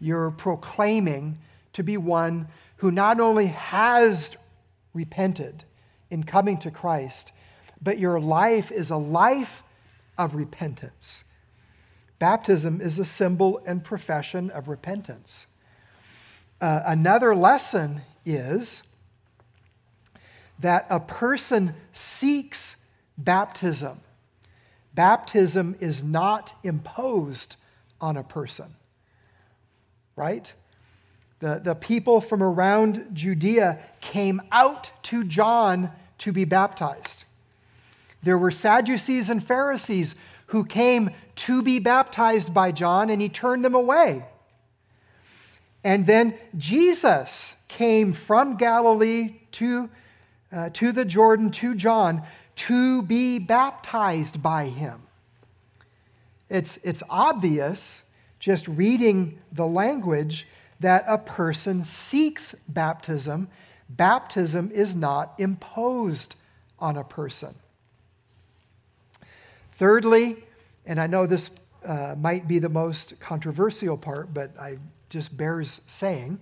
[0.00, 1.38] you're proclaiming
[1.72, 4.36] to be one who not only has
[4.94, 5.64] repented
[6.10, 7.32] in coming to Christ,
[7.82, 9.62] but your life is a life
[10.18, 11.24] of repentance.
[12.18, 15.46] Baptism is a symbol and profession of repentance.
[16.60, 18.82] Uh, another lesson is
[20.58, 23.98] that a person seeks baptism.
[24.94, 27.56] Baptism is not imposed
[28.00, 28.74] on a person,
[30.16, 30.52] right?
[31.38, 37.24] The, the people from around Judea came out to John to be baptized.
[38.22, 40.14] There were Sadducees and Pharisees
[40.46, 44.24] who came to be baptized by John, and he turned them away.
[45.84, 49.88] And then Jesus came from Galilee to,
[50.52, 52.22] uh, to the Jordan to John
[52.56, 55.00] to be baptized by him.
[56.50, 58.04] It's, it's obvious,
[58.38, 60.46] just reading the language,
[60.80, 63.48] that a person seeks baptism.
[63.88, 66.34] Baptism is not imposed
[66.78, 67.54] on a person.
[69.80, 70.36] Thirdly,
[70.84, 71.50] and I know this
[71.86, 74.76] uh, might be the most controversial part, but I
[75.08, 76.38] just bears saying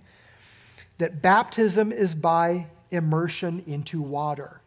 [0.97, 4.59] that baptism is by immersion into water.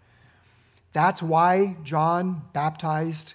[0.95, 3.35] That's why John baptized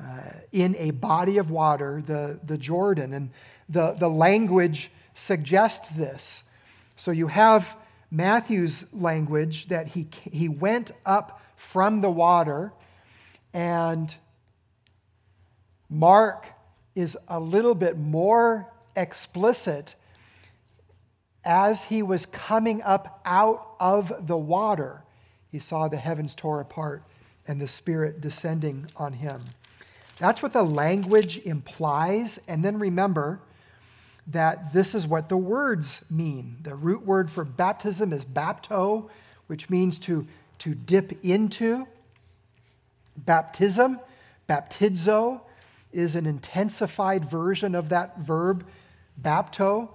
[0.00, 3.12] uh, in a body of water, the, the Jordan.
[3.12, 3.30] And
[3.68, 6.42] the, the language suggests this.
[6.96, 7.76] So you have
[8.10, 12.72] Matthew's language that he, he went up from the water,
[13.54, 14.12] and
[15.90, 16.46] Mark
[16.94, 19.96] is a little bit more explicit
[21.44, 25.02] as he was coming up out of the water.
[25.50, 27.02] He saw the heavens tore apart
[27.46, 29.42] and the Spirit descending on him.
[30.18, 32.38] That's what the language implies.
[32.46, 33.40] And then remember,
[34.30, 36.56] that this is what the words mean.
[36.62, 39.08] The root word for baptism is bapto,
[39.46, 40.26] which means to,
[40.58, 41.86] to dip into.
[43.16, 43.98] Baptism,
[44.48, 45.40] baptizo,
[45.92, 48.66] is an intensified version of that verb,
[49.20, 49.90] bapto,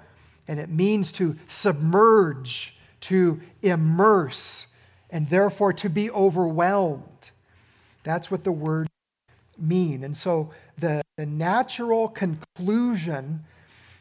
[0.47, 4.67] and it means to submerge, to immerse,
[5.10, 7.31] and therefore to be overwhelmed.
[8.03, 8.88] That's what the word
[9.58, 10.03] mean.
[10.03, 13.43] And so the, the natural conclusion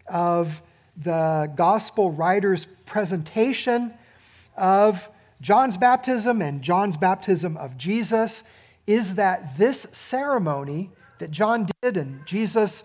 [0.09, 0.62] of
[0.96, 3.94] the gospel writer's presentation
[4.57, 5.09] of
[5.40, 8.44] John's baptism and John's baptism of Jesus
[8.87, 12.85] is that this ceremony that John did and Jesus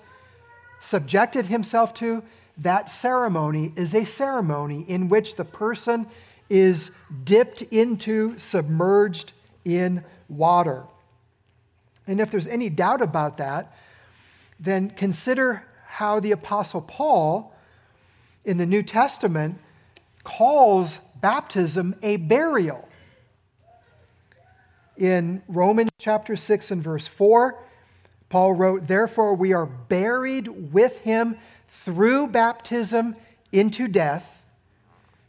[0.80, 2.24] subjected himself to,
[2.58, 6.08] that ceremony is a ceremony in which the person
[6.50, 6.92] is
[7.24, 9.34] dipped into, submerged
[9.66, 10.84] in water.
[12.08, 13.76] And if there's any doubt about that,
[14.60, 17.54] then consider how the Apostle Paul
[18.44, 19.60] in the New Testament
[20.24, 22.88] calls baptism a burial.
[24.98, 27.58] In Romans chapter 6 and verse 4,
[28.30, 33.16] Paul wrote, Therefore we are buried with him through baptism
[33.52, 34.46] into death.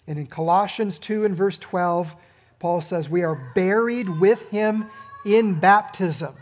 [0.07, 2.15] And in Colossians 2 and verse 12,
[2.59, 4.87] Paul says, We are buried with him
[5.25, 6.35] in baptism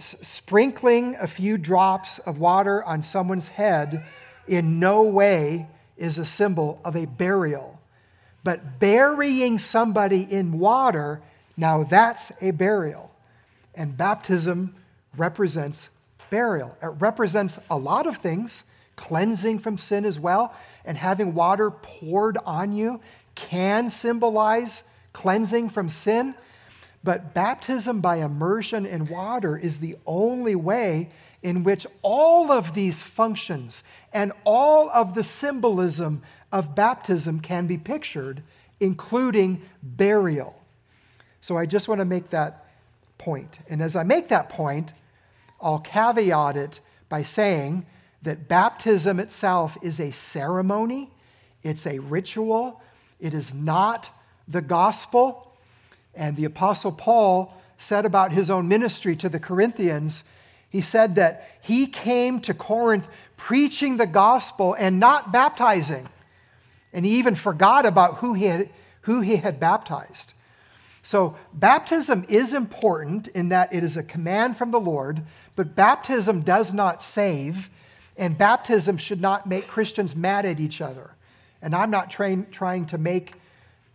[0.00, 4.04] sprinkling a few drops of water on someone's head
[4.46, 5.66] in no way
[5.96, 7.80] is a symbol of a burial.
[8.42, 11.20] But burying somebody in water,
[11.56, 13.14] now that's a burial.
[13.74, 14.74] And baptism
[15.16, 15.90] represents
[16.30, 16.76] burial.
[16.82, 18.64] It represents a lot of things,
[18.96, 20.54] cleansing from sin as well,
[20.84, 23.00] and having water poured on you
[23.34, 26.34] can symbolize cleansing from sin.
[27.02, 31.08] But baptism by immersion in water is the only way
[31.42, 37.78] in which all of these functions and all of the symbolism of baptism can be
[37.78, 38.42] pictured,
[38.78, 40.62] including burial.
[41.40, 42.66] So I just want to make that
[43.16, 43.58] point.
[43.70, 44.92] And as I make that point,
[45.60, 47.86] I'll caveat it by saying
[48.22, 51.10] that baptism itself is a ceremony,
[51.62, 52.82] it's a ritual,
[53.18, 54.10] it is not
[54.48, 55.52] the gospel.
[56.14, 60.24] And the Apostle Paul said about his own ministry to the Corinthians,
[60.68, 66.08] he said that he came to Corinth preaching the gospel and not baptizing.
[66.92, 68.68] And he even forgot about who he had,
[69.02, 70.34] who he had baptized.
[71.02, 75.22] So, baptism is important in that it is a command from the Lord,
[75.56, 77.70] but baptism does not save,
[78.18, 81.12] and baptism should not make Christians mad at each other.
[81.62, 83.32] And I'm not trying, trying to make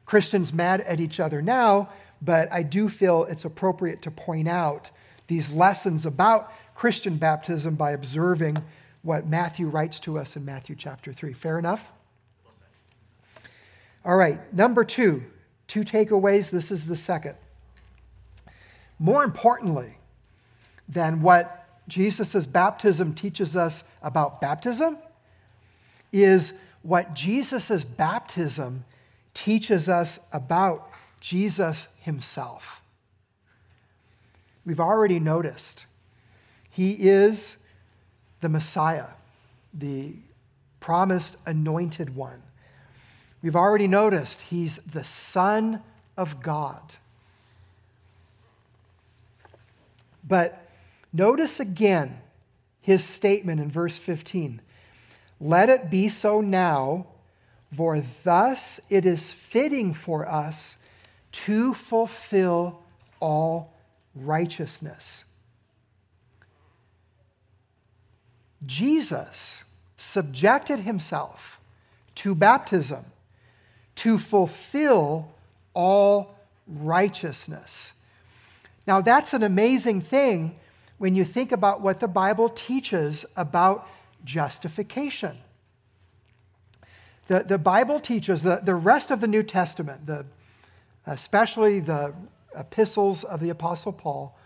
[0.06, 1.89] Christians mad at each other now,
[2.22, 4.89] but I do feel it's appropriate to point out
[5.28, 8.58] these lessons about Christian baptism by observing
[9.01, 11.34] what Matthew writes to us in Matthew chapter 3.
[11.34, 11.91] Fair enough?
[14.03, 15.24] All right, number two,
[15.68, 16.51] two takeaways.
[16.51, 17.36] This is the second.
[18.99, 19.95] More importantly
[20.88, 24.97] than what Jesus' baptism teaches us about baptism
[26.11, 28.86] is what Jesus' baptism
[29.34, 30.89] teaches us about
[31.20, 32.82] Jesus himself.
[34.66, 35.86] We've already noticed
[36.72, 37.57] he is
[38.41, 39.07] the Messiah,
[39.74, 40.13] the
[40.80, 42.41] promised anointed one.
[43.46, 45.84] We've already noticed he's the Son
[46.18, 46.96] of God.
[50.28, 50.68] But
[51.14, 52.24] notice again
[52.82, 54.62] his statement in verse 15
[55.39, 57.06] Let it be so now
[57.72, 60.80] for thus it is fitting for us
[61.34, 62.82] to fulfill
[63.20, 63.76] all
[64.16, 65.24] righteousness.
[68.66, 69.66] Jesus
[69.98, 71.62] subjected himself
[72.16, 73.06] to baptism
[73.96, 75.34] to fulfill
[75.74, 76.36] all
[76.68, 77.93] righteousness.
[78.88, 80.56] Now, that's an amazing thing
[80.98, 83.89] when you think about what the Bible teaches about
[84.24, 85.36] justification.
[87.28, 90.26] The, the Bible teaches, the, the rest of the New Testament, the,
[91.08, 92.14] especially the
[92.56, 94.38] epistles of the Apostle Paul,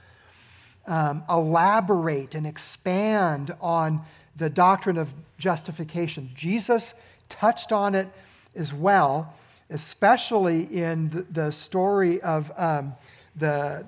[0.88, 4.02] um, elaborate and expand on
[4.36, 6.32] the doctrine of justification.
[6.34, 6.96] Jesus
[7.28, 8.08] touched on it
[8.56, 9.34] as well,
[9.70, 12.94] especially in the, story of um,
[13.36, 13.86] the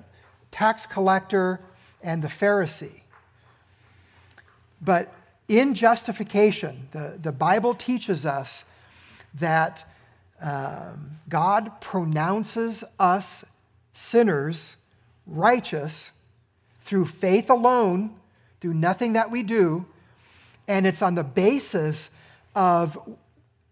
[0.50, 1.60] tax collector
[2.02, 3.00] and the Pharisee.
[4.80, 5.12] But
[5.48, 8.64] in justification, the, the Bible teaches us
[9.34, 9.84] that
[10.40, 13.60] um, God pronounces us
[13.92, 14.76] sinners
[15.26, 16.12] righteous
[16.80, 18.14] through faith alone,
[18.60, 19.86] through nothing that we do,
[20.66, 22.10] and it's on the basis
[22.54, 22.98] of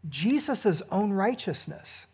[0.08, 2.06] Jesus' own righteousness.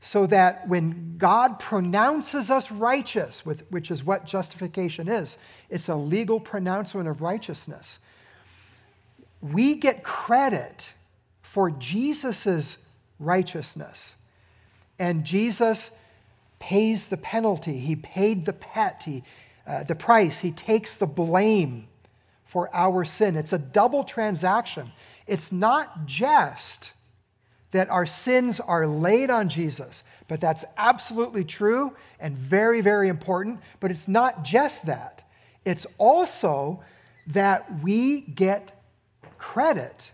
[0.00, 5.38] So that when God pronounces us righteous, which is what justification is,
[5.70, 8.00] it's a legal pronouncement of righteousness.
[9.40, 10.94] We get credit
[11.42, 12.84] for Jesus'
[13.20, 14.16] righteousness.
[14.98, 15.92] And Jesus
[16.58, 17.78] pays the penalty.
[17.78, 19.22] He paid the pet, he,
[19.66, 20.40] uh, the price.
[20.40, 21.86] He takes the blame
[22.44, 23.36] for our sin.
[23.36, 24.92] It's a double transaction.
[25.26, 26.92] It's not just
[27.70, 33.60] that our sins are laid on Jesus, but that's absolutely true and very, very important.
[33.80, 35.24] But it's not just that,
[35.64, 36.82] it's also
[37.28, 38.82] that we get
[39.38, 40.12] credit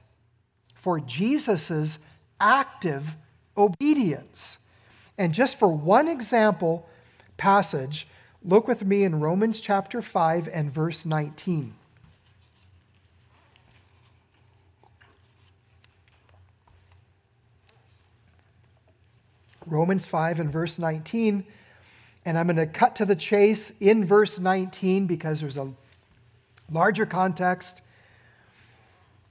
[0.74, 1.98] for Jesus'
[2.40, 3.16] active
[3.56, 4.58] obedience.
[5.16, 6.88] And just for one example
[7.36, 8.06] passage,
[8.42, 11.74] look with me in Romans chapter 5 and verse 19.
[19.70, 21.44] Romans 5 and verse 19.
[22.24, 25.72] And I'm going to cut to the chase in verse 19 because there's a
[26.70, 27.80] larger context.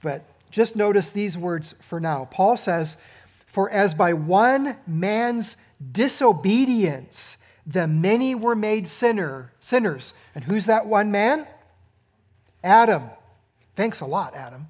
[0.02, 2.28] But just notice these words for now.
[2.32, 2.98] Paul says,
[3.46, 5.58] For as by one man's
[5.92, 10.14] disobedience the many were made sinner, sinners.
[10.34, 11.46] And who's that one man?
[12.64, 13.04] Adam.
[13.76, 14.68] Thanks a lot, Adam.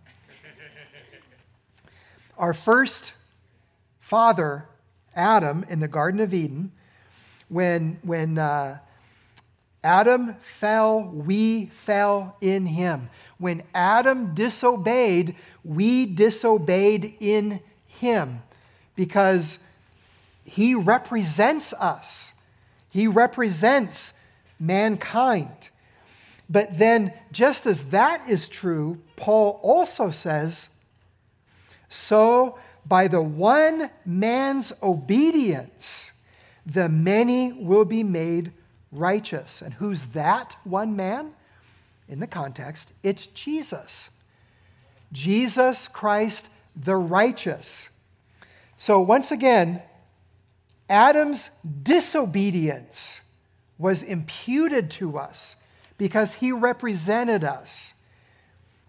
[2.39, 3.13] Our first
[3.99, 4.65] father,
[5.17, 6.71] Adam, in the Garden of Eden,
[7.49, 8.77] when, when uh,
[9.83, 13.09] Adam fell, we fell in him.
[13.37, 18.41] When Adam disobeyed, we disobeyed in him
[18.95, 19.59] because
[20.45, 22.33] he represents us.
[22.91, 24.13] He represents
[24.59, 25.69] mankind.
[26.49, 30.69] But then, just as that is true, Paul also says,
[31.89, 32.57] so
[32.87, 36.11] by the one man's obedience,
[36.65, 38.51] the many will be made
[38.91, 39.61] righteous.
[39.61, 41.31] And who's that one man?
[42.07, 44.11] In the context, it's Jesus.
[45.11, 47.89] Jesus Christ the righteous.
[48.77, 49.81] So, once again,
[50.89, 51.49] Adam's
[51.83, 53.21] disobedience
[53.77, 55.57] was imputed to us
[55.97, 57.93] because he represented us.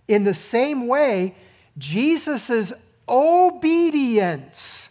[0.07, 1.34] In the same way,
[1.76, 2.72] Jesus'
[3.09, 4.91] obedience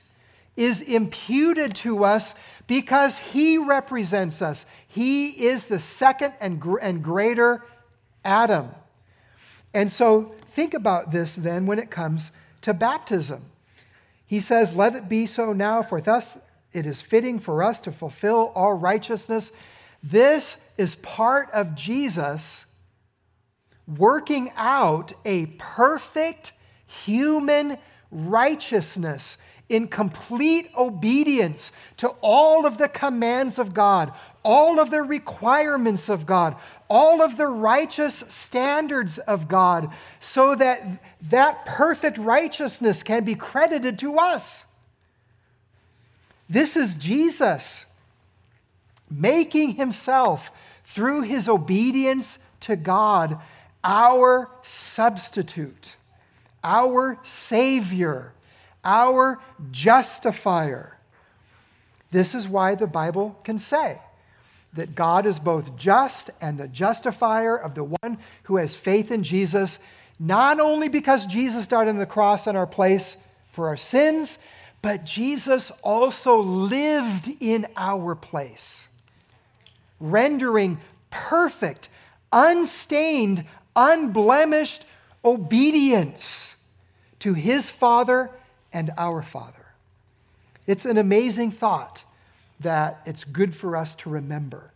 [0.55, 4.65] is imputed to us because he represents us.
[4.87, 7.63] He is the second and, gr- and greater
[8.25, 8.69] Adam.
[9.73, 13.43] And so think about this then when it comes to baptism.
[14.25, 16.39] He says, Let it be so now, for thus
[16.73, 19.51] it is fitting for us to fulfill all righteousness.
[20.03, 22.65] This is part of Jesus
[23.87, 26.53] working out a perfect
[26.85, 27.77] human
[28.11, 29.37] righteousness
[29.69, 36.25] in complete obedience to all of the commands of God, all of the requirements of
[36.25, 36.55] God,
[36.89, 39.91] all of the righteous standards of God,
[40.21, 44.65] so that that perfect righteousness can be credited to us.
[46.49, 47.87] This is Jesus
[49.11, 50.51] making himself,
[50.85, 53.37] through his obedience to God,
[53.83, 55.96] our substitute,
[56.63, 58.33] our Savior,
[58.83, 59.39] our
[59.71, 60.97] justifier.
[62.11, 63.99] This is why the Bible can say
[64.73, 69.23] that God is both just and the justifier of the one who has faith in
[69.23, 69.79] Jesus,
[70.19, 73.17] not only because Jesus died on the cross in our place
[73.49, 74.39] for our sins,
[74.81, 78.89] but Jesus also lived in our place
[79.99, 80.79] rendering
[81.09, 81.89] perfect,
[82.31, 83.45] unstained,
[83.75, 84.85] unblemished
[85.23, 86.63] obedience
[87.19, 88.29] to his Father
[88.73, 89.53] and our Father.
[90.65, 92.03] It's an amazing thought
[92.59, 94.71] that it's good for us to remember.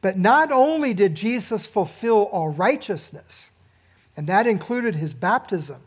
[0.00, 3.50] But not only did Jesus fulfill all righteousness,
[4.16, 5.80] and that included his baptism,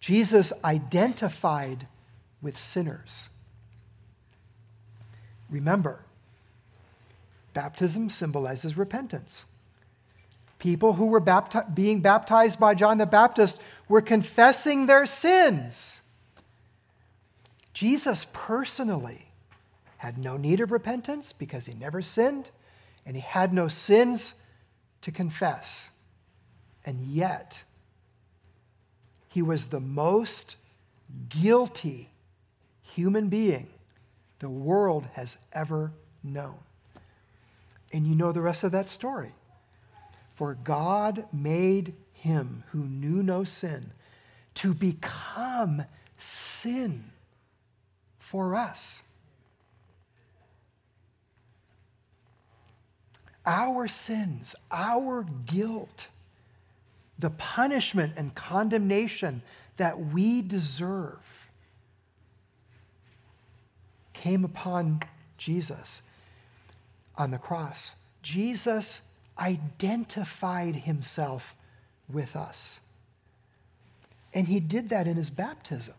[0.00, 1.86] Jesus identified
[2.40, 3.28] with sinners.
[5.50, 6.04] Remember,
[7.54, 9.46] Baptism symbolizes repentance.
[10.64, 16.00] People who were bapti- being baptized by John the Baptist were confessing their sins.
[17.74, 19.26] Jesus personally
[19.98, 22.50] had no need of repentance because he never sinned
[23.04, 24.42] and he had no sins
[25.02, 25.90] to confess.
[26.86, 27.62] And yet,
[29.28, 30.56] he was the most
[31.28, 32.08] guilty
[32.80, 33.68] human being
[34.38, 35.92] the world has ever
[36.22, 36.56] known.
[37.92, 39.32] And you know the rest of that story.
[40.34, 43.92] For God made him who knew no sin
[44.54, 45.84] to become
[46.18, 47.04] sin
[48.18, 49.02] for us.
[53.46, 56.08] Our sins, our guilt,
[57.18, 59.42] the punishment and condemnation
[59.76, 61.48] that we deserve
[64.14, 65.00] came upon
[65.36, 66.02] Jesus
[67.16, 67.94] on the cross.
[68.22, 69.02] Jesus
[69.38, 71.56] identified himself
[72.08, 72.80] with us.
[74.32, 75.94] And he did that in his baptism.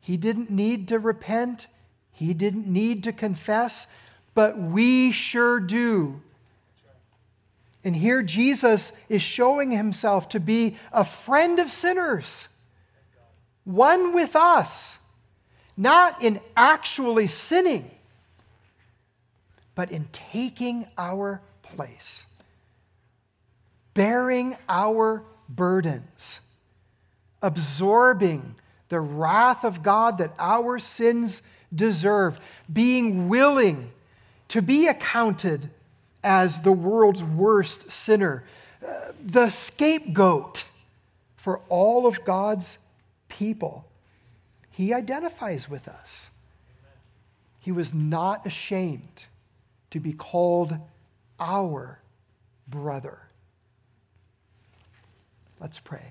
[0.00, 1.66] He didn't need to repent,
[2.12, 3.88] he didn't need to confess,
[4.34, 6.22] but we sure do.
[7.82, 12.48] And here Jesus is showing himself to be a friend of sinners,
[13.64, 15.00] one with us,
[15.76, 17.90] not in actually sinning
[19.76, 22.26] but in taking our place,
[23.94, 26.40] bearing our burdens,
[27.42, 28.56] absorbing
[28.88, 32.40] the wrath of God that our sins deserve,
[32.72, 33.90] being willing
[34.48, 35.68] to be accounted
[36.24, 38.44] as the world's worst sinner,
[38.84, 40.64] uh, the scapegoat
[41.36, 42.78] for all of God's
[43.28, 43.84] people.
[44.70, 46.30] He identifies with us.
[47.60, 49.26] He was not ashamed
[49.96, 50.76] to be called
[51.40, 51.98] our
[52.68, 53.18] brother.
[55.58, 56.04] Let's pray.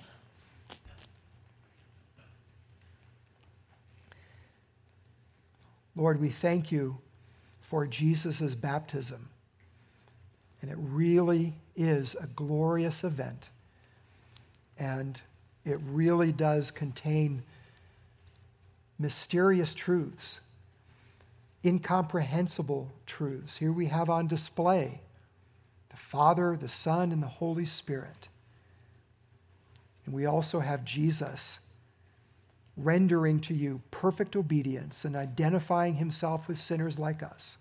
[5.96, 6.98] Lord, we thank you
[7.62, 9.30] for Jesus' baptism.
[10.62, 13.50] And it really is a glorious event.
[14.80, 15.22] And
[15.64, 17.44] it really does contain
[18.98, 20.40] mysterious truths
[21.66, 23.58] incomprehensible truths.
[23.58, 25.02] Here we have on display
[25.90, 28.28] the Father, the Son, and the Holy Spirit.
[30.06, 31.60] And we also have Jesus
[32.78, 37.58] rendering to you perfect obedience and identifying himself with sinners like us.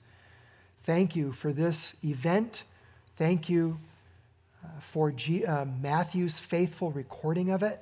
[0.82, 2.64] Thank you for this event.
[3.16, 3.78] Thank you
[4.64, 7.80] uh, for G- uh, Matthew's faithful recording of it.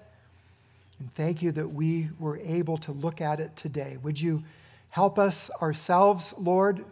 [1.01, 3.97] And thank you that we were able to look at it today.
[4.03, 4.45] Would you
[4.93, 6.85] help us ourselves, Lord,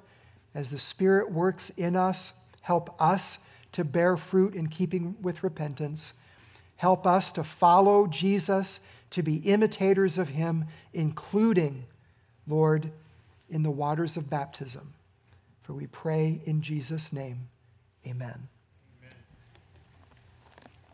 [0.54, 2.32] as the Spirit works in us?
[2.62, 3.40] Help us
[3.72, 6.14] to bear fruit in keeping with repentance.
[6.76, 8.80] Help us to follow Jesus,
[9.10, 11.84] to be imitators of him, including,
[12.48, 12.90] Lord,
[13.50, 14.94] in the waters of baptism.
[15.62, 17.48] For we pray in Jesus' name.
[18.06, 18.49] Amen.